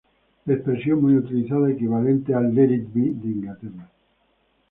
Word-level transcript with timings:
Expresión 0.47 0.99
muy 1.03 1.15
utilizada 1.15 1.69
equivalente 1.69 2.33
al 2.33 2.51
let 2.55 2.71
it 2.73 2.91
be 2.91 3.01
de 3.11 3.29
Inglaterra. 3.33 3.87